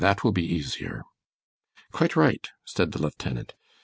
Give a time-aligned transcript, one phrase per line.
[0.01, 1.03] That will be easier."
[1.91, 3.53] "Quite right," said the lieutenant.